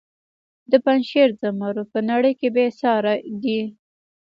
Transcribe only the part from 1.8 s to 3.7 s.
په نړۍ کې بې ساري دي